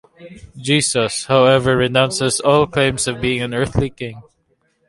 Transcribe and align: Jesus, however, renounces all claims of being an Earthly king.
Jesus, 0.57 1.25
however, 1.25 1.77
renounces 1.77 2.39
all 2.39 2.65
claims 2.65 3.07
of 3.07 3.21
being 3.21 3.39
an 3.43 3.53
Earthly 3.53 3.91
king. 3.91 4.23